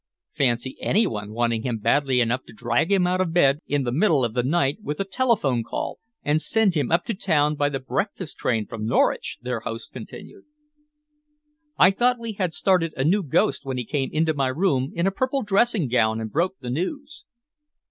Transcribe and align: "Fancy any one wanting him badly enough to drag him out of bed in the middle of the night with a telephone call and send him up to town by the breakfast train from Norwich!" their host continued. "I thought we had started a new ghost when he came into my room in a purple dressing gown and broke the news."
"Fancy 0.33 0.75
any 0.81 1.05
one 1.05 1.31
wanting 1.31 1.61
him 1.61 1.77
badly 1.77 2.21
enough 2.21 2.43
to 2.45 2.53
drag 2.53 2.91
him 2.91 3.05
out 3.05 3.21
of 3.21 3.31
bed 3.33 3.59
in 3.67 3.83
the 3.83 3.91
middle 3.91 4.25
of 4.25 4.33
the 4.33 4.41
night 4.41 4.79
with 4.81 4.99
a 4.99 5.03
telephone 5.05 5.61
call 5.63 5.99
and 6.23 6.41
send 6.41 6.73
him 6.73 6.89
up 6.91 7.03
to 7.05 7.13
town 7.13 7.53
by 7.53 7.69
the 7.69 7.79
breakfast 7.79 8.35
train 8.39 8.65
from 8.65 8.87
Norwich!" 8.87 9.37
their 9.43 9.59
host 9.59 9.93
continued. 9.93 10.45
"I 11.77 11.91
thought 11.91 12.17
we 12.17 12.31
had 12.33 12.55
started 12.55 12.95
a 12.97 13.03
new 13.03 13.21
ghost 13.21 13.63
when 13.63 13.77
he 13.77 13.85
came 13.85 14.09
into 14.11 14.33
my 14.33 14.47
room 14.47 14.91
in 14.95 15.05
a 15.05 15.11
purple 15.11 15.43
dressing 15.43 15.87
gown 15.87 16.19
and 16.19 16.31
broke 16.31 16.57
the 16.57 16.71
news." 16.71 17.23